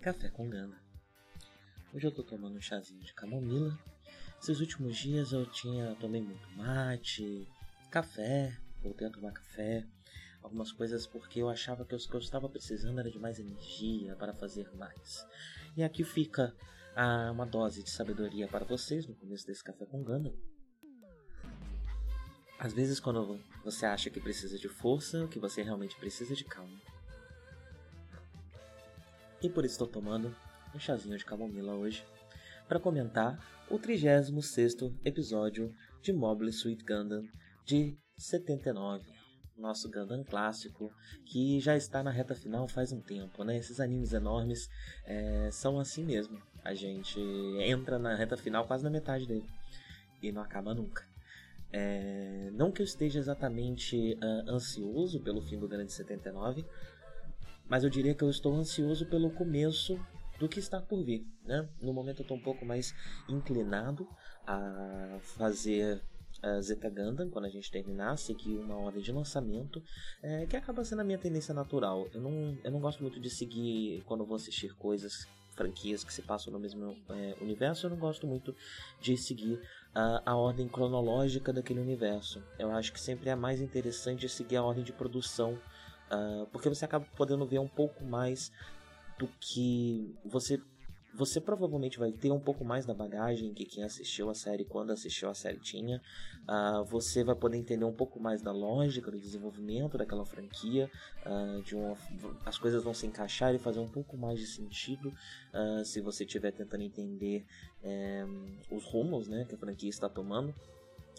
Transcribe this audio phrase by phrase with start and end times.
[0.00, 0.80] Café com Gana.
[1.92, 3.78] Hoje eu tô tomando um chazinho de camomila.
[4.40, 7.46] Esses últimos dias eu tinha tomei muito mate,
[7.90, 9.86] café, voltei a tomar café,
[10.42, 14.16] algumas coisas porque eu achava que o que eu estava precisando era de mais energia
[14.16, 15.26] para fazer mais.
[15.76, 16.56] E aqui fica
[16.96, 20.32] ah, uma dose de sabedoria para vocês no começo desse café com Gana.
[22.58, 26.36] Às vezes, quando você acha que precisa de força, o que você realmente precisa é
[26.36, 26.80] de calma.
[29.42, 30.34] E por isso estou tomando
[30.74, 32.04] um chazinho de camomila hoje
[32.68, 33.38] para comentar
[33.70, 37.24] o 36 episódio de Mobile Suit Gundam
[37.64, 39.04] de 79.
[39.56, 40.92] Nosso Gundam clássico,
[41.24, 43.56] que já está na reta final faz um tempo, né?
[43.56, 44.68] Esses animes enormes
[45.04, 46.38] é, são assim mesmo.
[46.62, 47.18] A gente
[47.60, 49.46] entra na reta final quase na metade dele
[50.22, 51.08] e não acaba nunca.
[51.72, 56.66] É, não que eu esteja exatamente uh, ansioso pelo fim do Grande 79,
[57.70, 59.98] mas eu diria que eu estou ansioso pelo começo
[60.40, 61.24] do que está por vir.
[61.44, 61.68] Né?
[61.80, 62.92] No momento eu estou um pouco mais
[63.28, 64.08] inclinado
[64.44, 66.02] a fazer
[66.42, 69.82] a Zeta Gundam quando a gente terminar, seguir uma ordem de lançamento,
[70.22, 72.08] é, que acaba sendo a minha tendência natural.
[72.12, 76.22] Eu não, eu não gosto muito de seguir quando vou assistir coisas franquias que se
[76.22, 78.56] passam no mesmo é, universo, eu não gosto muito
[79.00, 79.60] de seguir
[79.94, 82.42] a, a ordem cronológica daquele universo.
[82.58, 85.58] Eu acho que sempre é mais interessante seguir a ordem de produção,
[86.10, 88.52] uh, porque você acaba podendo ver um pouco mais
[89.18, 90.60] do que você
[91.12, 94.92] você provavelmente vai ter um pouco mais da bagagem que quem assistiu a série quando
[94.92, 96.00] assistiu a série tinha.
[96.42, 100.88] Uh, você vai poder entender um pouco mais da lógica do desenvolvimento daquela franquia.
[101.26, 101.96] Uh, de uma,
[102.46, 105.12] as coisas vão se encaixar e fazer um pouco mais de sentido
[105.84, 107.44] se você estiver tentando entender
[107.82, 108.24] eh,
[108.70, 110.54] os rumos né, que a franquia está tomando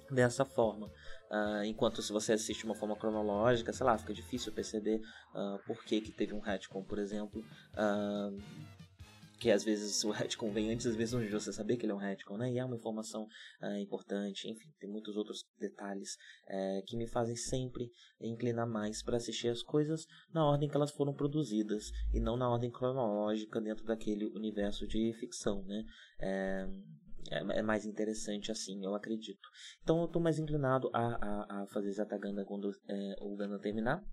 [0.09, 0.89] dessa forma.
[1.31, 5.01] Uh, enquanto se você assiste de uma forma cronológica, sei lá, fica difícil perceber
[5.33, 7.41] uh, por que, que teve um retcon, por exemplo.
[7.71, 8.37] Uh,
[9.39, 11.95] que às vezes o retcon vem antes, às vezes não você saber que ele é
[11.95, 12.51] um retcon, né?
[12.51, 13.27] E é uma informação
[13.79, 16.13] importante, enfim, tem muitos outros detalhes
[16.47, 20.91] uh, que me fazem sempre inclinar mais para assistir as coisas na ordem que elas
[20.91, 25.83] foram produzidas e não na ordem cronológica dentro daquele universo de ficção, né?
[27.29, 29.47] É, é, mais interessante assim, eu acredito.
[29.83, 34.03] Então eu estou mais inclinado a, a, a fazer Zataganda quando é, o Ganda terminar.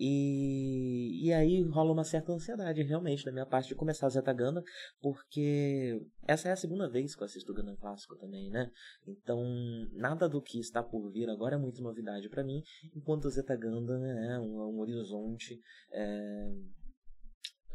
[0.00, 4.32] E, e aí rola uma certa ansiedade, realmente, da minha parte de começar a Zeta
[4.32, 4.62] Gundam,
[5.00, 8.70] porque essa é a segunda vez que eu assisto o Gundam Clássico também, né?
[9.04, 9.42] Então,
[9.94, 12.62] nada do que está por vir agora é muito novidade para mim,
[12.94, 15.60] enquanto o Zeta Gundam é um, um horizonte
[15.90, 16.52] é,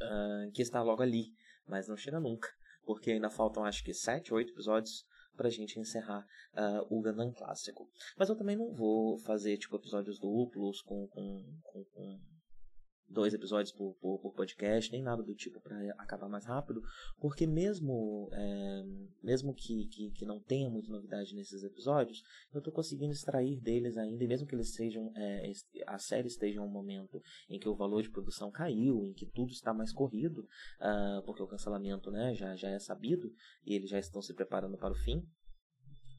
[0.01, 1.25] uh, que está logo ali,
[1.67, 2.47] mas não chega nunca,
[2.85, 5.05] porque ainda faltam acho que sete, oito episódios
[5.35, 7.89] pra gente encerrar uh, o Gundam clássico.
[8.17, 12.19] Mas eu também não vou fazer tipo episódios duplos com, com, com, com
[13.09, 16.81] dois episódios por, por, por, podcast, nem nada do tipo para acabar mais rápido,
[17.19, 18.83] porque mesmo é,
[19.21, 23.97] mesmo que, que, que, não tenha muita novidade nesses episódios, eu estou conseguindo extrair deles
[23.97, 25.51] ainda, e mesmo que eles sejam é,
[25.87, 29.25] a série esteja em um momento em que o valor de produção caiu, em que
[29.25, 30.41] tudo está mais corrido,
[30.79, 33.31] uh, porque o cancelamento né, já, já é sabido
[33.65, 35.23] e eles já estão se preparando para o fim,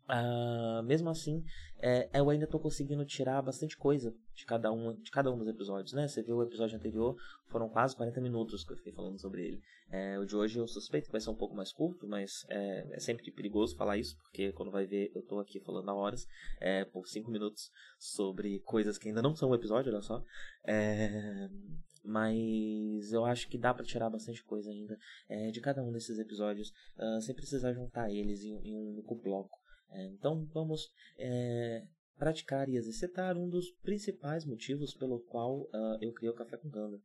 [0.06, 1.42] Uh, mesmo assim,
[1.78, 5.48] é, eu ainda estou conseguindo tirar bastante coisa de cada, um, de cada um dos
[5.48, 6.06] episódios, né?
[6.06, 7.16] Você viu o episódio anterior,
[7.48, 9.62] foram quase 40 minutos que eu fiquei falando sobre ele.
[9.90, 12.96] É, o de hoje eu suspeito que vai ser um pouco mais curto, mas é,
[12.96, 16.26] é sempre perigoso falar isso, porque quando vai ver, eu estou aqui falando há horas,
[16.60, 20.22] é, por 5 minutos, sobre coisas que ainda não são um episódio, olha só.
[20.66, 21.48] É,
[22.04, 24.98] mas eu acho que dá para tirar bastante coisa ainda
[25.28, 29.14] é, de cada um desses episódios, uh, sem precisar juntar eles em, em um único
[29.14, 29.63] bloco.
[29.90, 31.86] É, então vamos é,
[32.16, 36.68] praticar e exercitar um dos principais motivos pelo qual uh, eu criei o Café com
[36.68, 37.00] Ganda.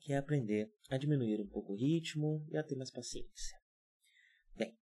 [0.00, 3.58] que é aprender a diminuir um pouco o ritmo e a ter mais paciência.
[4.56, 4.76] Bem,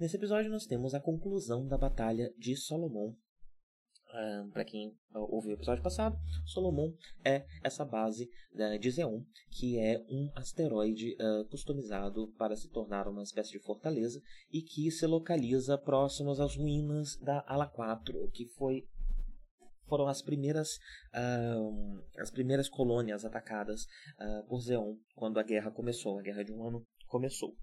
[0.00, 3.14] nesse episódio nós temos a conclusão da Batalha de Solomon.
[4.52, 6.16] Para quem ouviu o episódio passado,
[6.46, 6.92] Solomon
[7.22, 8.30] é essa base
[8.80, 9.20] de Zeon,
[9.50, 14.90] que é um asteroide uh, customizado para se tornar uma espécie de fortaleza e que
[14.90, 18.88] se localiza próximos às ruínas da Ala 4, que foi
[19.86, 20.78] foram as primeiras
[21.14, 23.84] uh, as primeiras colônias atacadas
[24.18, 27.54] uh, por Zeon quando a guerra começou, a guerra de um ano começou.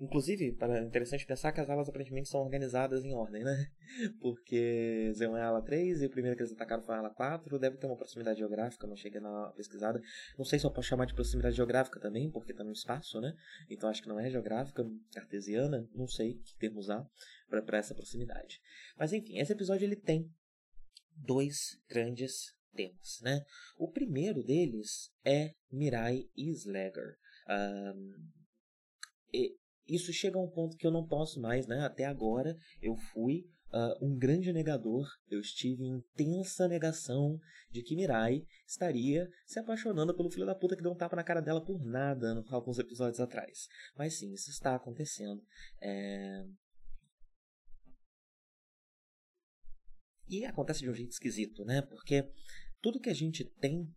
[0.00, 3.70] Inclusive, para interessante pensar que as alas aparentemente são organizadas em ordem, né?
[4.20, 7.10] Porque Zeon é a ala 3 e o primeiro que eles atacaram foi a ala
[7.10, 7.58] 4.
[7.60, 10.00] Deve ter uma proximidade geográfica, não cheguei na pesquisada.
[10.36, 13.36] Não sei se eu posso chamar de proximidade geográfica também, porque está no espaço, né?
[13.70, 17.08] Então acho que não é geográfica, cartesiana, não sei que termo usar
[17.48, 18.60] para essa proximidade.
[18.98, 20.28] Mas enfim, esse episódio ele tem
[21.16, 23.44] dois grandes temas, né?
[23.78, 27.16] O primeiro deles é Mirai e Slager.
[27.48, 28.12] Um,
[29.86, 31.80] isso chega a um ponto que eu não posso mais, né?
[31.80, 35.06] Até agora eu fui uh, um grande negador.
[35.28, 37.38] Eu estive em intensa negação
[37.70, 41.24] de que Mirai estaria se apaixonando pelo filho da puta que deu um tapa na
[41.24, 43.68] cara dela por nada alguns episódios atrás.
[43.96, 45.42] Mas sim, isso está acontecendo.
[45.82, 46.44] É...
[50.28, 51.82] E acontece de um jeito esquisito, né?
[51.82, 52.30] Porque
[52.80, 53.92] tudo que a gente tem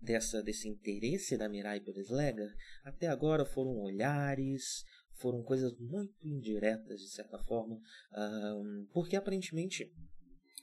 [0.00, 2.54] dessa, desse interesse da Mirai pelo Slager,
[2.84, 4.84] até agora foram olhares,
[5.18, 7.80] foram coisas muito indiretas, de certa forma,
[8.92, 9.92] porque aparentemente,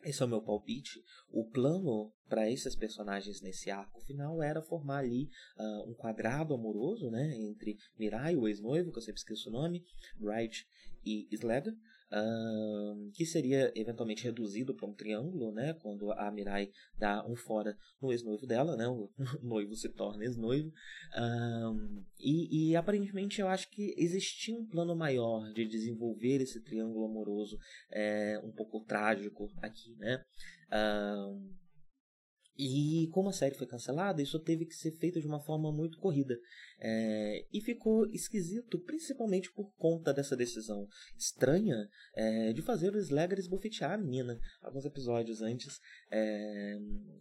[0.03, 4.99] esse é o meu palpite, o plano para esses personagens nesse arco final era formar
[4.99, 9.51] ali uh, um quadrado amoroso né, entre Mirai, o ex-noivo, que eu sempre esqueço o
[9.51, 9.83] nome,
[10.17, 10.67] Bright
[11.03, 11.73] e Slager,
[13.13, 18.11] que seria eventualmente reduzido para um triângulo, né, quando a Mirai dá um fora no
[18.11, 19.09] ex-noivo dela, né, o
[19.41, 20.71] noivo se torna ex-noivo.
[22.19, 27.57] E, e, aparentemente eu acho que existia um plano maior de desenvolver esse triângulo amoroso
[27.91, 30.23] é, um pouco trágico aqui, né?
[32.57, 35.97] E como a série foi cancelada, isso teve que ser feito de uma forma muito
[35.99, 36.37] corrida.
[36.79, 40.87] É, e ficou esquisito, principalmente por conta dessa decisão
[41.17, 44.39] estranha é, de fazer o Slager esbofetear a menina.
[44.61, 45.79] Alguns episódios antes,
[46.11, 46.77] é,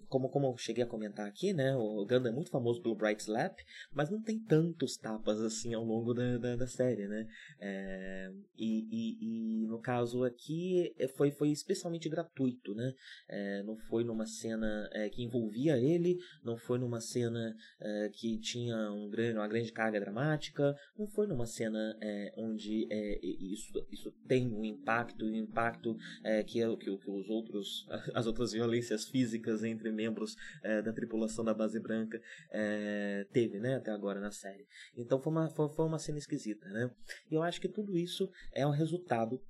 [0.08, 3.22] como, como eu cheguei a comentar aqui, né, o Gundam é muito famoso pelo Bright
[3.22, 3.58] Slap,
[3.92, 7.06] mas não tem tantos tapas assim ao longo da, da, da série.
[7.06, 7.26] Né?
[7.60, 12.74] É, e, e, e, no caso aqui é, foi, foi especialmente gratuito.
[12.74, 12.92] Né?
[13.28, 17.54] É, não foi numa cena é, envolvia ele, não foi numa cena
[18.14, 23.18] que tinha um grande uma grande carga dramática, não foi numa cena é, onde é,
[23.22, 28.26] isso, isso tem um impacto, um impacto é, que, é, que, que os outros, as
[28.26, 33.90] outras violências físicas entre membros é, da tripulação da base branca é, teve, né, até
[33.90, 34.66] agora na série.
[34.96, 36.90] Então foi uma, foi, foi uma cena esquisita, né?
[37.30, 39.40] E eu acho que tudo isso é o resultado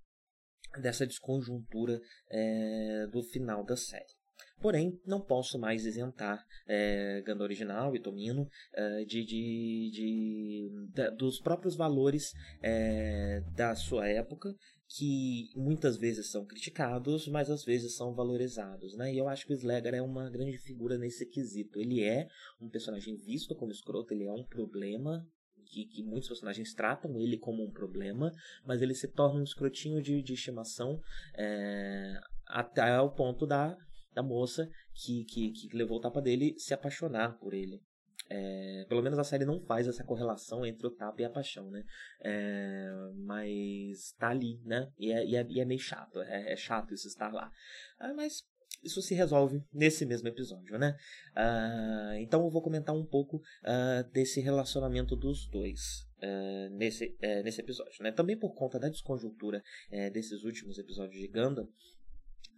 [0.80, 4.23] dessa desconjuntura é, do final da série.
[4.60, 11.38] Porém, não posso mais isentar é, Ganda Original e Tomino é, de, de, de, dos
[11.38, 12.32] próprios valores
[12.62, 14.54] é, da sua época,
[14.88, 18.96] que muitas vezes são criticados, mas às vezes são valorizados.
[18.96, 19.12] Né?
[19.12, 21.78] E eu acho que o Slager é uma grande figura nesse quesito.
[21.78, 22.28] Ele é
[22.60, 25.26] um personagem visto como escroto, ele é um problema
[25.66, 28.30] que, que, muitos personagens tratam ele como um problema,
[28.64, 31.00] mas ele se torna um escrotinho de, de estimação
[31.36, 33.76] é, até o ponto da
[34.14, 37.82] da moça que, que, que levou o tapa dele se apaixonar por ele.
[38.30, 41.70] É, pelo menos a série não faz essa correlação entre o tapa e a paixão,
[41.70, 41.84] né?
[42.22, 44.90] É, mas tá ali, né?
[44.98, 47.50] E é, e é, e é meio chato, é, é, chato isso estar lá.
[47.98, 48.42] Ah, mas
[48.82, 50.96] isso se resolve nesse mesmo episódio, né?
[51.34, 56.04] Ah, então eu vou comentar um pouco ah, desse relacionamento dos dois.
[56.24, 58.02] Uh, nesse, uh, nesse episódio.
[58.02, 58.10] Né?
[58.10, 61.68] Também por conta da desconjuntura uh, desses últimos episódios de Gundam,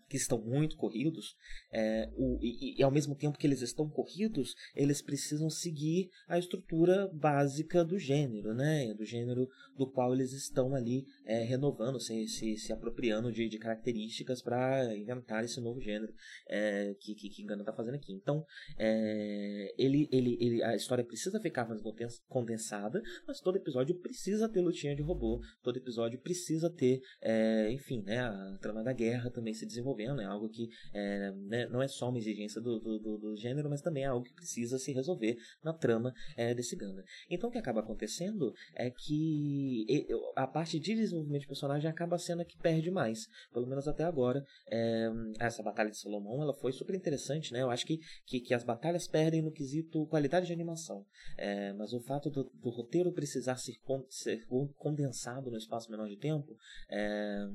[0.08, 1.36] que estão muito corridos,
[1.72, 6.38] é, o, e, e, ao mesmo tempo que eles estão corridos, eles precisam seguir a
[6.38, 8.94] estrutura básica do gênero, né?
[8.94, 13.58] Do gênero do qual eles estão ali é, renovando, se, se, se apropriando de, de
[13.58, 16.14] características para inventar esse novo gênero
[16.48, 18.12] é, que, que, que está fazendo aqui.
[18.12, 18.44] Então,
[18.78, 21.82] é, ele, ele, ele, a história precisa ficar mais
[22.28, 28.02] condensada, mas todo episódio precisa ter lutinha de robô, todo episódio precisa ter, é, enfim,
[28.02, 31.82] né, a trama da guerra também se desenvolvendo resolvendo, é algo que é, né, não
[31.82, 34.78] é só uma exigência do, do, do, do, gênero, mas também é algo que precisa
[34.78, 37.02] se resolver na trama é, desse Ganda.
[37.30, 42.42] Então o que acaba acontecendo é que a parte de desenvolvimento de personagem acaba sendo
[42.42, 44.44] a que perde mais, pelo menos até agora.
[44.70, 45.08] É,
[45.40, 47.62] essa batalha de Salomão ela foi super interessante, né?
[47.62, 51.06] Eu acho que, que, que as batalhas perdem no quesito qualidade de animação,
[51.38, 53.74] é, mas o fato do, do roteiro precisar ser,
[54.08, 56.56] ser condensado no espaço menor de tempo
[56.90, 57.46] é,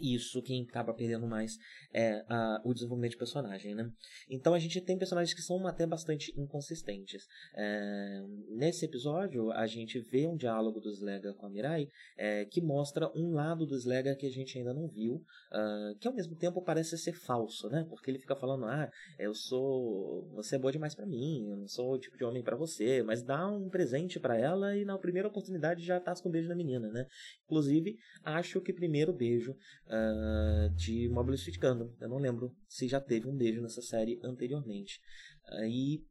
[0.00, 1.56] isso quem acaba perdendo mais
[1.92, 3.90] é a, o desenvolvimento de personagem, né?
[4.28, 7.26] Então a gente tem personagens que são até bastante inconsistentes.
[7.54, 12.60] É, nesse episódio a gente vê um diálogo do Slega com a Mirai é, que
[12.60, 16.36] mostra um lado do Slega que a gente ainda não viu, uh, que ao mesmo
[16.36, 17.86] tempo parece ser falso, né?
[17.88, 21.68] Porque ele fica falando, ah, eu sou, você é boa demais para mim, eu não
[21.68, 24.98] sou o tipo de homem para você, mas dá um presente para ela e na
[24.98, 27.06] primeira oportunidade já tá com um beijo na menina, né?
[27.44, 31.94] Inclusive acho que primeiro beijo uh, de Mobile Suit Gundam.
[32.00, 35.00] Eu não lembro se já teve um beijo nessa série anteriormente.
[35.46, 36.04] Aí.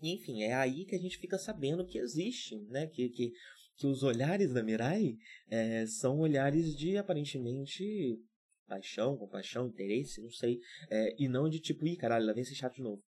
[0.00, 2.88] Enfim, é aí que a gente fica sabendo que existe, né?
[2.88, 3.32] Que, que,
[3.76, 5.16] que os olhares da Mirai
[5.48, 8.18] é, são olhares de aparentemente
[8.66, 10.58] paixão, compaixão, interesse, não sei.
[10.90, 13.02] É, e não de tipo, ih, caralho, lá vem esse chato de novo.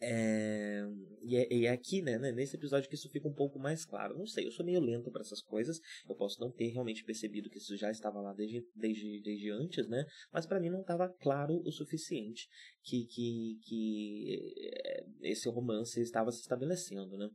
[0.00, 0.84] É,
[1.22, 3.84] e, é, e é aqui, né, né, nesse episódio que isso fica um pouco mais
[3.84, 4.16] claro.
[4.16, 5.80] Não sei, eu sou meio lento para essas coisas.
[6.08, 9.88] Eu posso não ter realmente percebido que isso já estava lá desde, desde, desde antes,
[9.88, 10.04] né?
[10.32, 12.48] Mas para mim não estava claro o suficiente
[12.82, 17.30] que, que, que é, esse romance estava se estabelecendo, né?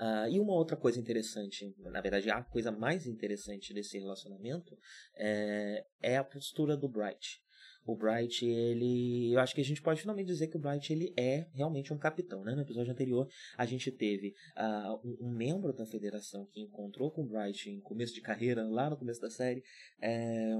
[0.00, 4.78] Uh, e uma outra coisa interessante, na verdade, a coisa mais interessante desse relacionamento
[5.16, 7.42] é, é a postura do Bright
[7.92, 9.32] o Bright, ele.
[9.32, 11.98] Eu acho que a gente pode finalmente dizer que o Bright ele é realmente um
[11.98, 12.44] capitão.
[12.44, 12.54] Né?
[12.54, 13.26] No episódio anterior,
[13.56, 18.14] a gente teve uh, um, membro da federação que encontrou com o Bright em começo
[18.14, 19.62] de carreira, lá no começo da série.
[20.02, 20.54] É,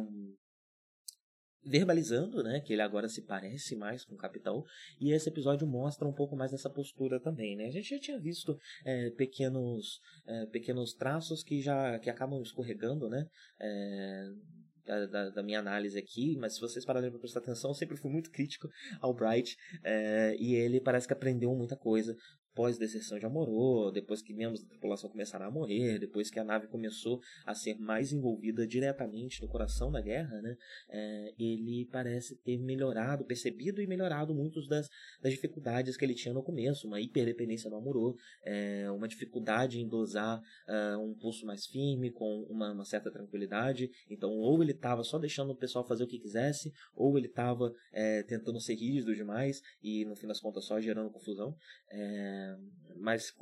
[1.65, 4.65] verbalizando, né, que ele agora se parece mais com o capitão,
[5.01, 7.67] e esse episódio mostra um pouco mais dessa postura também, né?
[7.67, 13.09] A gente já tinha visto é, pequenos, é, pequenos traços que já que acabam escorregando,
[13.09, 13.27] né?
[13.61, 14.25] É,
[14.89, 18.11] da, da, minha análise aqui, mas se vocês pararem para prestar atenção, eu sempre fui
[18.11, 18.69] muito crítico
[19.01, 22.17] ao Bright é, e ele parece que aprendeu muita coisa
[22.59, 26.67] pós-deserção de Amorô, depois que membros da tripulação começaram a morrer, depois que a nave
[26.67, 30.57] começou a ser mais envolvida diretamente no coração da guerra, né,
[30.89, 34.89] é, ele parece ter melhorado, percebido e melhorado muitas das,
[35.23, 39.87] das dificuldades que ele tinha no começo, uma hiperdependência do Amorô, é, uma dificuldade em
[39.87, 45.05] dosar uh, um pulso mais firme, com uma, uma certa tranquilidade, então ou ele estava
[45.05, 49.15] só deixando o pessoal fazer o que quisesse, ou ele estava é, tentando ser rígido
[49.15, 51.55] demais e no fim das contas só gerando confusão.
[51.93, 52.48] É,
[53.01, 53.33] mas,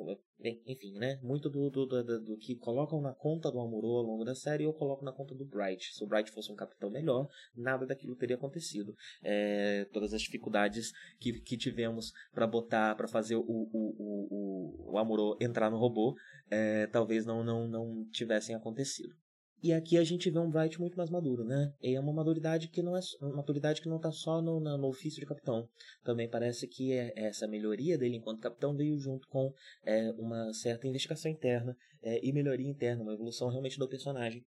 [0.64, 1.18] enfim, né?
[1.22, 4.64] Muito do, do, do, do, que colocam na conta do Amuro ao longo da série
[4.64, 5.94] eu coloco na conta do Bright.
[5.94, 8.94] Se o Bright fosse um capitão melhor, nada daquilo teria acontecido.
[9.22, 14.98] É, todas as dificuldades que, que tivemos para botar, para fazer o, o, o, o,
[14.98, 16.14] Amuro entrar no robô,
[16.50, 19.14] é, talvez não, não, não tivessem acontecido.
[19.62, 21.72] E aqui a gente vê um Bright muito mais maduro, né?
[21.82, 24.86] E é uma maturidade que não é uma maturidade que não está só no, no,
[24.86, 25.68] ofício de capitão.
[26.04, 29.52] Também parece que é, essa melhoria dele enquanto capitão veio junto com
[29.84, 34.44] é, uma certa investigação interna é, e melhoria interna, uma evolução realmente do personagem.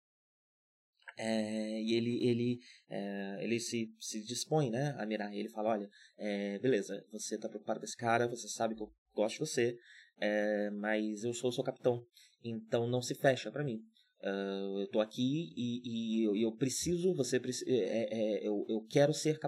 [1.17, 2.59] É, e ele ele
[2.91, 7.49] é, ele se, se dispõe né a mirar ele fala olha é, beleza você está
[7.49, 9.79] preocupado com esse cara você sabe que eu gosto de você
[10.19, 12.05] é, mas eu sou seu capitão
[12.43, 13.81] então não se fecha para mim
[14.25, 19.13] Uh, eu estou aqui e, e eu, eu, preciso, você é, é, eu, eu quero
[19.13, 19.39] ser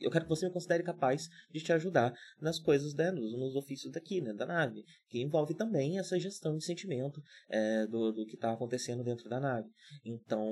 [0.00, 3.54] eu quero que você me considere capaz de te ajudar nas coisas, né, nos, nos
[3.54, 8.26] ofícios daqui, né, da nave, que envolve também essa gestão de sentimento é, do, do
[8.26, 9.68] que está acontecendo dentro da nave.
[10.04, 10.44] Então,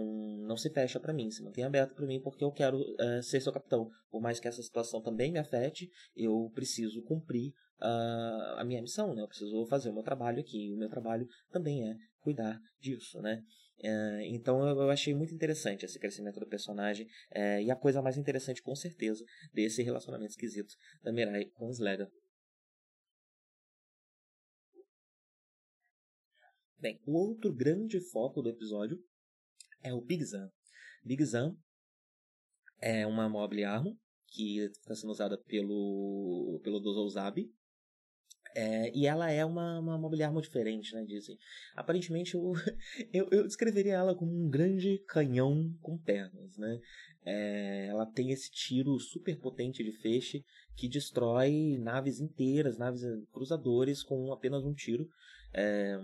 [0.46, 3.40] não se fecha para mim, se mantém aberto para mim, porque eu quero é, ser
[3.40, 3.88] seu capitão.
[4.10, 9.14] Por mais que essa situação também me afete, eu preciso cumprir uh, a minha missão,
[9.14, 9.22] né?
[9.22, 10.68] Eu preciso fazer o meu trabalho aqui.
[10.68, 13.42] E o meu trabalho também é cuidar disso, né?
[13.82, 18.18] É, então eu achei muito interessante esse crescimento do personagem é, e a coisa mais
[18.18, 21.72] interessante com certeza desse relacionamento esquisito da Mirai com o.
[26.78, 28.99] Bem, o outro grande foco do episódio
[29.82, 30.50] é o Big Zan.
[31.04, 31.56] Big Zan
[32.80, 37.52] é uma mobile armo que está sendo usada pelo, pelo Dozouzabi,
[38.54, 41.04] é, e ela é uma, uma mobiliário muito diferente, né?
[41.04, 41.38] Dizem.
[41.75, 42.52] Aparentemente, eu,
[43.12, 46.80] eu, eu, descreveria ela como um grande canhão com pernas, né?
[47.25, 53.19] É, ela tem esse tiro super potente de feixe que destrói naves inteiras, naves eh,
[53.33, 55.07] cruzadores com apenas um tiro.
[55.52, 55.99] É,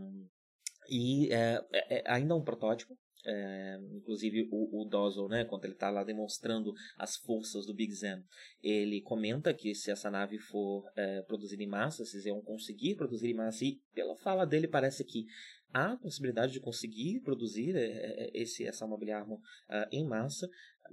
[0.91, 2.97] e é, é, é ainda é um protótipo.
[3.28, 7.92] É, inclusive o, o Dozzle, né, quando ele está lá demonstrando as forças do Big
[7.92, 8.23] Zam,
[8.62, 12.95] ele comenta que se essa nave for é, produzida em massa, se eles iam conseguir
[12.95, 15.26] produzir em massa, e pela fala dele parece que
[15.73, 19.00] há a possibilidade de conseguir produzir é, é, esse, essa armor
[19.38, 20.49] uh, em massa,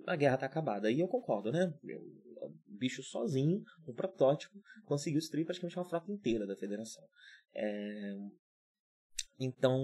[0.06, 0.92] a guerra está acabada.
[0.92, 1.74] E eu concordo, né?
[2.42, 7.04] O bicho sozinho, um protótipo, conseguiu destruir praticamente uma frota inteira da federação.
[7.56, 8.16] É,
[9.44, 9.80] então,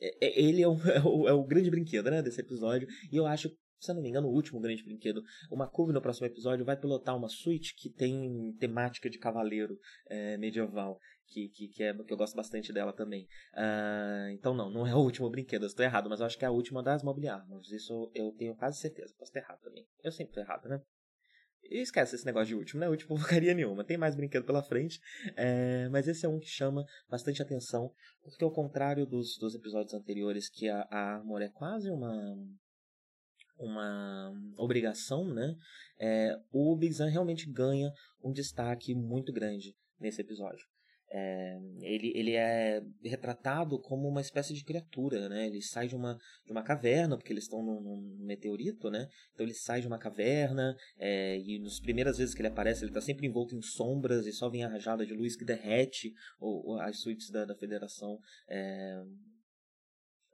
[0.00, 2.86] é, é, ele é o, é, o, é o, grande brinquedo né, desse episódio.
[3.10, 3.48] E eu acho,
[3.80, 5.22] se eu não me engano, o último grande brinquedo.
[5.50, 10.36] O Makuvi, no próximo episódio, vai pilotar uma suíte que tem temática de cavaleiro é,
[10.36, 10.98] medieval.
[11.26, 13.26] Que, que, que, é, que eu gosto bastante dela também.
[13.54, 16.44] Uh, então, não, não é o último brinquedo, eu estou errado, mas eu acho que
[16.44, 17.72] é a última das Mobile Armors.
[17.72, 19.14] Isso eu tenho quase certeza.
[19.18, 19.86] Posso estar errado também.
[20.02, 20.80] Eu sempre estou errado, né?
[21.70, 22.88] E esquece esse negócio de último, né?
[22.88, 23.84] Último porcaria nenhuma.
[23.84, 25.00] Tem mais brinquedo pela frente.
[25.36, 27.92] É, mas esse é um que chama bastante atenção.
[28.22, 32.36] Porque ao contrário dos, dos episódios anteriores, que a, a Armor é quase uma
[33.56, 35.56] uma obrigação, né?
[35.98, 37.92] É, o Big realmente ganha
[38.22, 40.66] um destaque muito grande nesse episódio.
[41.16, 45.46] É, ele, ele é retratado como uma espécie de criatura, né?
[45.46, 49.08] Ele sai de uma, de uma caverna, porque eles estão num, num meteorito, né?
[49.32, 52.90] Então ele sai de uma caverna é, e nas primeiras vezes que ele aparece, ele
[52.90, 56.66] está sempre envolto em sombras e só vem a rajada de luz que derrete ou,
[56.66, 58.18] ou as suítes da, da Federação
[58.48, 59.04] é,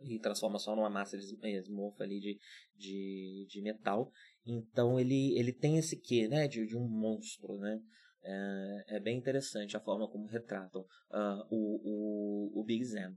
[0.00, 2.38] e transforma só numa massa esmorfa ali de,
[2.74, 4.10] de, de metal.
[4.46, 6.48] Então ele, ele tem esse quê, né?
[6.48, 7.78] De, de um monstro, né?
[8.22, 13.16] É, é bem interessante a forma como retratam uh, o, o, o Big Zam.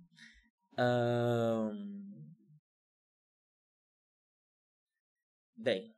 [5.56, 5.96] bem,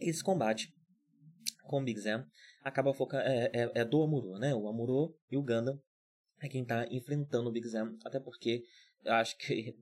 [0.00, 0.72] esse combate
[1.64, 2.26] com o Big Zam
[2.62, 4.54] acaba focando é, é, é, do Amuro, né?
[4.54, 5.80] O Amuro e o Gundam
[6.40, 8.64] é quem está enfrentando o Big Zam, até porque
[9.04, 9.76] eu acho que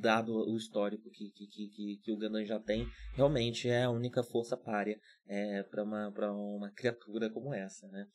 [0.00, 4.22] dado o histórico que, que, que, que o Ganon já tem, realmente é a única
[4.22, 8.06] força párea é, para uma, uma criatura como essa, né?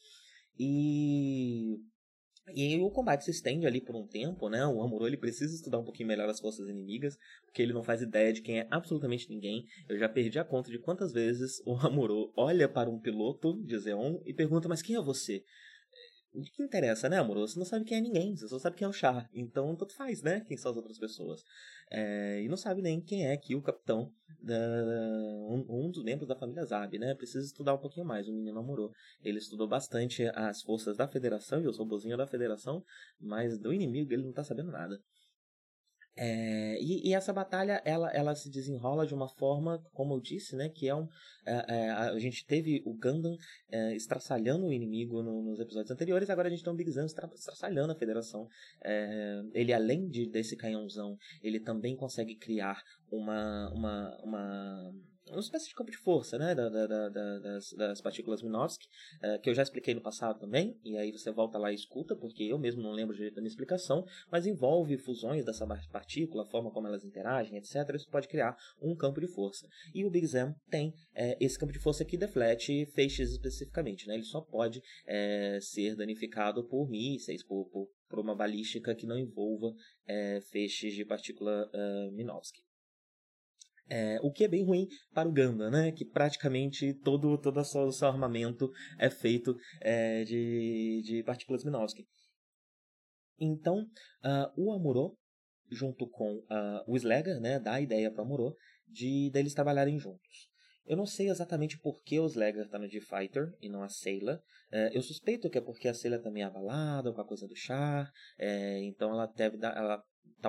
[0.58, 1.77] E
[2.54, 4.65] e o combate se estende ali por um tempo, né?
[4.68, 8.04] O Amuro ele precisa estudar um pouquinho melhor as forças inimigas, porque ele não faz
[8.04, 9.65] ideia de quem é absolutamente ninguém.
[9.89, 13.77] Eu já perdi a conta de quantas vezes o Amuro olha para um piloto de
[13.79, 15.44] Zeon e pergunta: Mas quem é você?
[16.35, 17.37] O que interessa, né, amor?
[17.37, 19.29] Você não sabe quem é ninguém, você só sabe quem é o Char.
[19.33, 20.41] Então, tanto faz, né?
[20.41, 21.41] Quem são as outras pessoas.
[21.89, 24.53] É, e não sabe nem quem é aqui o capitão, da,
[25.50, 27.15] um, um, dos membros da família Zab, né?
[27.15, 28.27] Precisa estudar um pouquinho mais.
[28.27, 28.91] O menino amorou.
[29.24, 32.83] Ele estudou bastante as forças da federação e os robozinhos da federação,
[33.17, 35.00] mas do inimigo ele não tá sabendo nada.
[36.18, 40.56] É, e, e, essa batalha ela, ela se desenrola de uma forma, como eu disse,
[40.56, 41.08] né, que é um.
[41.46, 43.36] É, é, a gente teve o Gundam
[43.70, 47.06] é, estraçalhando o inimigo no, nos episódios anteriores, agora a gente tem o Big Zan
[47.06, 48.48] estraçalhando a federação.
[48.84, 54.94] É, ele, além de, desse canhãozão, ele também consegue criar uma, uma, uma
[55.29, 58.88] uma espécie de campo de força, né, da, da, da, das, das, partículas Minovsky,
[59.24, 62.16] uh, que eu já expliquei no passado também, e aí você volta lá e escuta,
[62.16, 66.46] porque eu mesmo não lembro direito da minha explicação, mas envolve fusões dessa partícula, a
[66.46, 67.75] forma como elas interagem, etc.
[67.96, 69.68] Isso pode criar um campo de força.
[69.94, 74.16] E o Big Zam tem é, esse campo de força que deflete feixes especificamente, né,
[74.16, 79.18] ele só pode é, ser danificado por mísseis, por, por, por uma balística que não
[79.18, 79.74] envolva
[80.07, 82.61] é, feixes de partícula uh, Minovsky.
[83.89, 85.91] É, o que é bem ruim para o Ganda, né?
[85.91, 92.07] Que praticamente todo, todo o seu armamento é feito é, de, de partículas Minovsky.
[93.39, 93.81] Então,
[94.24, 95.17] uh, o Amuro,
[95.69, 98.55] junto com uh, o Slegger, né, dá a ideia para o Amuro
[98.87, 100.50] de deles trabalharem juntos.
[100.85, 104.39] Eu não sei exatamente por que o Slegger está no G-Fighter e não a Sailor.
[104.71, 107.55] É, eu suspeito que é porque a Sailor também é abalada com a coisa do
[107.55, 108.11] char.
[108.37, 110.03] É, então ela deve dar, ela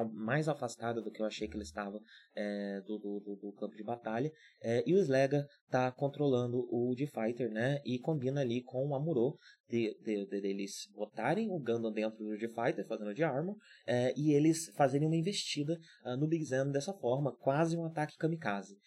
[0.05, 2.01] mais afastada do que eu achei que ele estava
[2.35, 4.31] é, do, do, do, campo de batalha.
[4.63, 7.81] É, e o Slega está controlando o D-Fighter, né?
[7.85, 12.37] E combina ali com o Amuro de, de, de, eles botarem o Gundam dentro do
[12.37, 13.57] D-Fighter, fazendo de armor,
[13.87, 18.17] é, e eles fazerem uma investida uh, no Big Zam dessa forma, quase um ataque
[18.17, 18.79] kamikaze.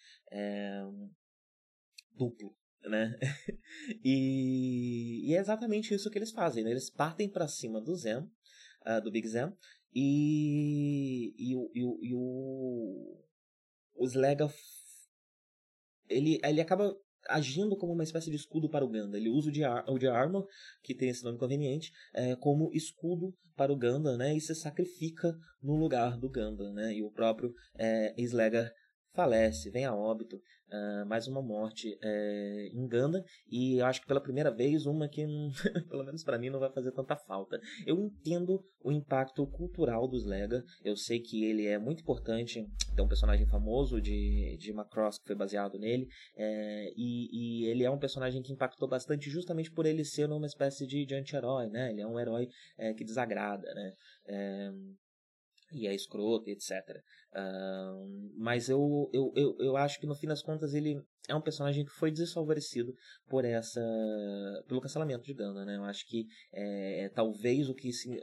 [2.16, 2.54] Duplo.
[2.84, 3.14] Né?
[4.04, 6.64] e, e, é exatamente isso que eles fazem.
[6.64, 6.70] Né?
[6.70, 8.18] Eles partem para cima do Zen,
[8.86, 9.52] uh, do Big Zen,
[9.94, 13.24] e, e, o, e, o, e o,
[13.96, 14.48] o Slega
[16.08, 16.94] ele, ele acaba
[17.28, 19.16] agindo como uma espécie de escudo para o Ganda.
[19.16, 20.46] Ele usa o de, o de Armor,
[20.82, 24.34] que tem esse nome conveniente, é, como escudo para o Ganda, né?
[24.34, 26.94] E se sacrifica no lugar do Ganda, né?
[26.94, 28.14] E o próprio é,
[29.12, 34.06] falece, vem a óbito, uh, mais uma morte é, em Ganda, e eu acho que
[34.06, 35.24] pela primeira vez, uma que,
[35.88, 37.60] pelo menos para mim, não vai fazer tanta falta.
[37.86, 43.04] Eu entendo o impacto cultural dos Lega, eu sei que ele é muito importante, tem
[43.04, 47.90] um personagem famoso de, de Macross que foi baseado nele, é, e, e, ele é
[47.90, 51.90] um personagem que impactou bastante justamente por ele ser uma espécie de, anti-herói, né?
[51.90, 53.92] Ele é um herói é, que desagrada, né?
[55.72, 56.70] E é escroto, etc.
[57.32, 61.40] Uh, mas eu, eu, eu, eu acho que no fim das contas ele é um
[61.40, 62.94] personagem que foi desfavorecido
[63.28, 63.80] por essa
[64.66, 65.76] pelo cancelamento de Ganda, né?
[65.76, 68.18] Eu acho que é talvez o que se,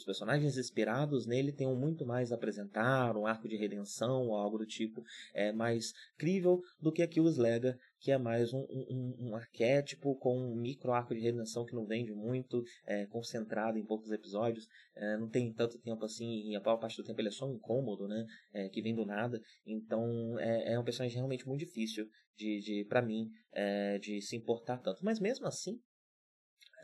[0.00, 4.58] os personagens inspirados nele tenham muito mais a apresentar, um arco de redenção ou algo
[4.58, 9.16] do tipo é mais crível do que aqui o Slega, que é mais um, um,
[9.18, 13.84] um, arquétipo com um micro arco de redenção que não vende muito, é, concentrado em
[13.84, 17.28] poucos episódios, é, não tem tanto tempo assim, e a maior parte do tempo ele
[17.28, 21.16] é só um incômodo, né, é, que vem do nada, então é, é um personagem
[21.16, 25.78] realmente muito difícil de, de para mim, é, de se importar tanto, mas mesmo assim,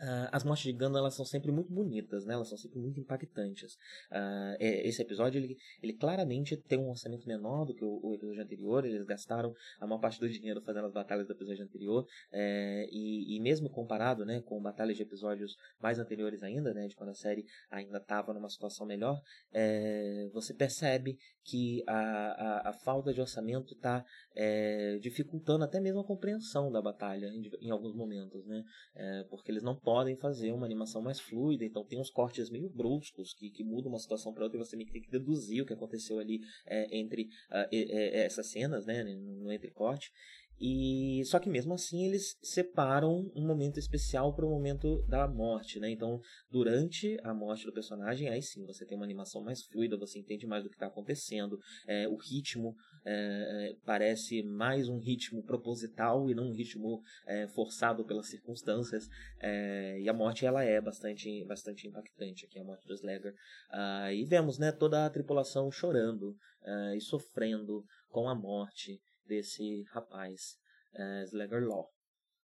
[0.01, 2.35] Uh, as mortes de Gandalf elas são sempre muito bonitas, né?
[2.35, 3.75] Elas são sempre muito impactantes.
[4.11, 8.43] Uh, esse episódio ele, ele claramente tem um orçamento menor do que o, o, episódio
[8.43, 8.85] anterior.
[8.85, 13.37] Eles gastaram a maior parte do dinheiro fazendo as batalhas do episódio anterior é, e,
[13.37, 17.15] e, mesmo comparado, né, com batalhas de episódios mais anteriores ainda, né, de quando a
[17.15, 19.21] série ainda estava numa situação melhor,
[19.53, 24.05] é, você percebe que a, a, a falta de orçamento está
[24.35, 28.65] é, dificultando até mesmo a compreensão da batalha em, em alguns momentos, né?
[28.95, 32.69] É, porque eles não podem fazer uma animação mais fluida, então tem uns cortes meio
[32.69, 35.73] bruscos que, que mudam uma situação para outra e você tem que deduzir o que
[35.73, 39.05] aconteceu ali é, entre uh, essas cenas, né?
[39.05, 40.13] No entrecorte.
[40.59, 45.79] E só que mesmo assim eles separam um momento especial para o momento da morte,
[45.79, 45.91] né?
[45.91, 50.19] Então, durante a morte do personagem, aí sim você tem uma animação mais fluida, você
[50.19, 56.31] entende mais do que está acontecendo, é, o ritmo é, parece mais um ritmo proposital
[56.31, 59.09] e não um ritmo é, forçado pelas circunstâncias.
[59.41, 63.35] É, e a morte ela é bastante, bastante impactante aqui, a morte do Slayer.
[63.71, 69.85] Ah, e vemos, né, toda a tripulação chorando ah, e sofrendo com a morte desse
[69.93, 70.57] rapaz,
[70.95, 71.91] uh, Slagger Law.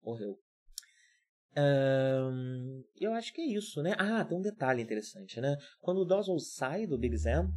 [0.03, 0.38] Morreu.
[1.57, 3.95] Um, eu acho que é isso, né?
[3.99, 5.57] Ah, tem um detalhe interessante, né?
[5.81, 7.51] Quando o Dawson sai do Big Zam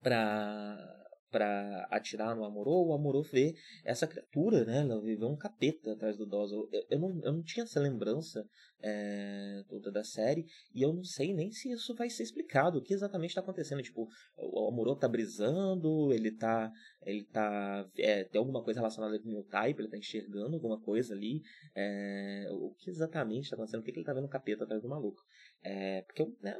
[0.00, 1.01] pra
[1.32, 4.80] para atirar no Amorô, o Amorô vê essa criatura, né?
[4.80, 6.68] Ela vê um capeta atrás do Dozel.
[6.70, 8.46] Eu, eu, não, eu não tinha essa lembrança
[8.82, 12.78] é, toda da série e eu não sei nem se isso vai ser explicado.
[12.78, 13.82] O que exatamente está acontecendo?
[13.82, 16.70] Tipo, o Amorô tá brisando, ele tá.
[17.04, 17.88] Ele tá.
[17.96, 21.40] É, tem alguma coisa relacionada com o type, ele tá enxergando alguma coisa ali.
[21.74, 23.80] É, o que exatamente está acontecendo?
[23.80, 25.22] Por que, que ele tá vendo um capeta atrás do maluco?
[25.62, 26.54] É, porque né,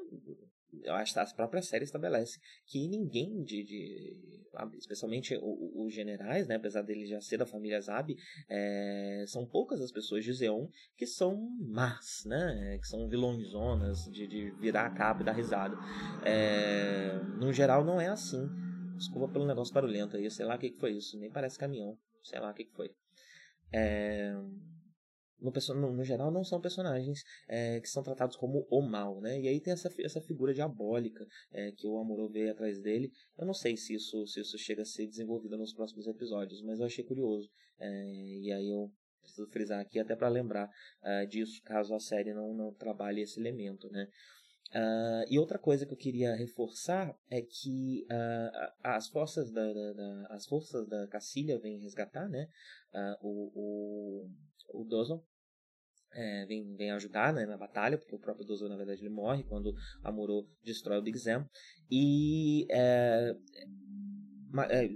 [0.82, 4.16] eu acho que a própria série estabelece que ninguém de, de
[4.78, 8.14] especialmente os generais, né, apesar dele já ser da família Zab,
[8.48, 14.26] é, são poucas as pessoas de Zeon que são más, né, que são vilõezonas de,
[14.26, 15.76] de virar a capa e dar risada.
[16.24, 18.48] É, no geral não é assim.
[18.96, 21.98] Desculpa pelo negócio barulhento aí, sei lá o que, que foi isso, nem parece caminhão,
[22.22, 22.94] sei lá o que, que foi.
[23.72, 24.32] É,
[25.42, 29.40] no, no, geral, não são personagens é, que são tratados como o mal, né?
[29.40, 33.10] E aí tem essa, essa figura diabólica é, que o Amuro vê atrás dele.
[33.36, 36.78] Eu não sei se isso, se isso chega a ser desenvolvido nos próximos episódios, mas
[36.78, 37.48] eu achei curioso.
[37.78, 37.88] É,
[38.40, 42.52] e aí eu preciso frisar aqui até para lembrar uh, disso, caso a série não,
[42.54, 44.08] não trabalhe esse elemento, né?
[44.74, 49.92] Uh, e outra coisa que eu queria reforçar é que uh, as forças da, da,
[49.92, 52.48] da, as forças da Cacilha vêm resgatar né,
[52.94, 55.22] uh, o, o, o Dozon
[56.14, 59.44] é, vem, vem ajudar né, na batalha, porque o próprio Dozo, na verdade, ele morre
[59.44, 61.48] quando Amuro destrói o Big Zam.
[61.90, 64.88] E é, é,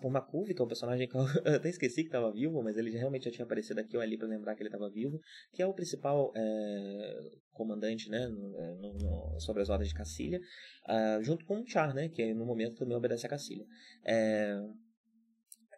[0.00, 1.20] por Makuvi, que é um personagem que eu
[1.54, 4.26] até esqueci que estava vivo, mas ele realmente já tinha aparecido aqui ou ali para
[4.26, 5.20] lembrar que ele estava vivo,
[5.52, 10.40] que é o principal é, comandante né, no, é, no, sobre as ordens de Cacilha,
[10.88, 13.64] uh, junto com o Char, né, que no momento também obedece a Cacilha.
[14.04, 14.60] É,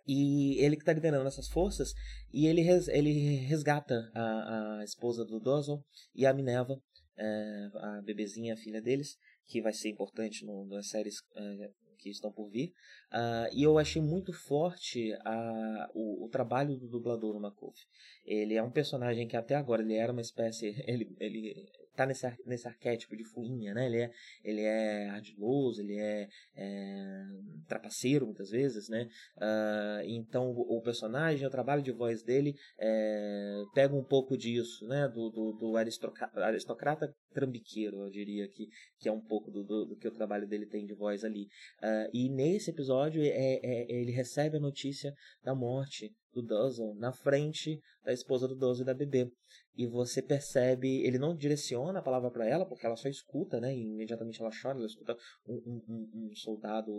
[0.09, 1.93] e ele que está liderando essas forças,
[2.33, 6.81] e ele, res, ele resgata a, a esposa do Dozel e a Minerva,
[7.19, 12.09] é, a bebezinha, a filha deles, que vai ser importante no, nas séries é, que
[12.09, 12.73] estão por vir.
[13.13, 17.79] Uh, e eu achei muito forte a, o, o, trabalho do dublador no Makuf.
[18.25, 20.75] Ele é um personagem que até agora ele era uma espécie.
[20.89, 23.87] Ele, ele tá nesse, nesse arquétipo de fuinha, né?
[23.87, 24.11] Ele é,
[24.45, 27.25] ele é ardiloso, ele é, é
[27.67, 29.09] trapaceiro muitas vezes, né?
[29.37, 34.87] Uh, então o, o, personagem, o trabalho de voz dele é, pega um pouco disso,
[34.87, 35.09] né?
[35.09, 38.69] Do, do, do aristocrata, aristocrata trambiqueiro, eu diria que,
[39.01, 41.49] que é um pouco do, do, do, que o trabalho dele tem de voz ali.
[41.83, 46.95] Uh, Uh, e nesse episódio é, é, ele recebe a notícia da morte do Duzzle
[46.97, 49.31] na frente da esposa do Duzzle e da bebê.
[49.77, 53.73] E você percebe, ele não direciona a palavra para ela, porque ela só escuta, né?
[53.73, 56.91] E imediatamente ela chora, ela escuta um, um, um soldado,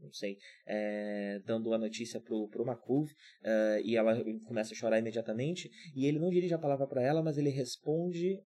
[0.00, 4.98] não sei, é, dando a notícia pro, pro Makuv, uh, e ela começa a chorar
[4.98, 5.70] imediatamente.
[5.94, 8.42] E ele não dirige a palavra para ela, mas ele responde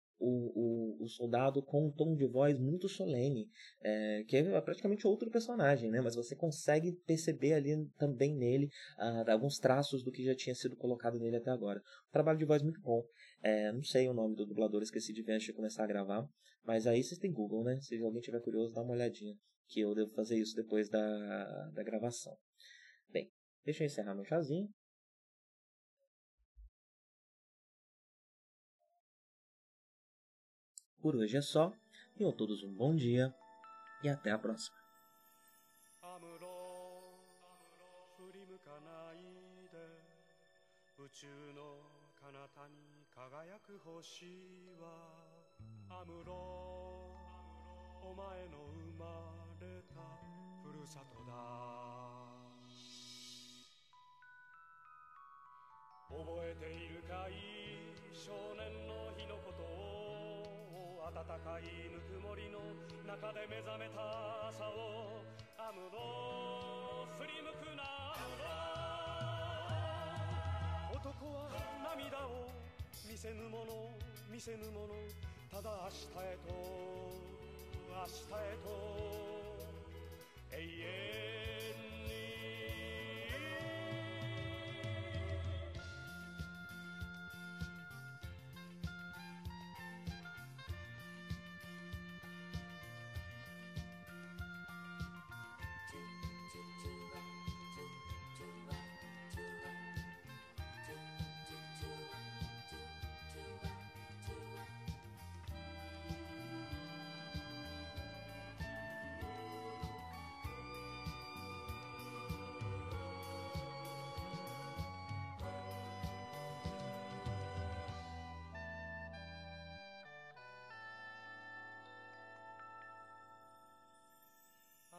[1.08, 3.48] soldado com um tom de voz muito solene,
[3.82, 6.00] é, que é praticamente outro personagem, né?
[6.00, 10.76] Mas você consegue perceber ali também nele uh, alguns traços do que já tinha sido
[10.76, 11.80] colocado nele até agora.
[12.08, 13.04] Um trabalho de voz muito bom.
[13.42, 16.28] É, não sei o nome do dublador, esqueci de ver antes de começar a gravar.
[16.64, 17.80] Mas aí vocês têm Google, né?
[17.80, 19.34] Se alguém tiver curioso, dá uma olhadinha.
[19.68, 22.36] Que eu devo fazer isso depois da, da gravação.
[23.10, 23.30] Bem,
[23.64, 24.68] deixa eu encerrar meu chazinho.
[31.01, 31.73] Por hoje é só.
[32.15, 33.33] Tenham todos um bom dia
[34.03, 34.83] e até a próxima.
[41.03, 41.83] 宇宙の
[42.15, 44.23] 彼方に輝く星
[44.79, 44.87] は
[45.89, 46.31] アムロ
[47.99, 49.05] お前の生ま
[49.59, 49.99] れた
[50.63, 51.33] ふるさとだ
[56.07, 57.35] 覚えているかい
[58.15, 58.66] 少年の日のことを
[61.18, 62.62] 暖かいぬくもりの
[63.02, 63.98] 中で目覚めた
[64.54, 65.18] 朝を
[65.58, 65.98] アムロ
[67.18, 67.82] 振り向くな
[68.14, 68.38] アム
[70.94, 71.50] ロ男は
[71.98, 72.46] 涙を
[73.10, 73.90] 見せぬもの
[74.30, 74.94] 見せぬもの
[75.50, 76.54] ただ明日へと
[77.90, 79.18] 明日へと。
[80.52, 81.27] 永遠